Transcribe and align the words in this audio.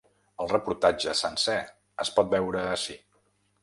El 0.45 0.47
reportatge 0.53 1.15
sencer 1.21 1.59
es 2.07 2.15
pot 2.19 2.35
veure 2.37 2.69
ací. 2.75 3.01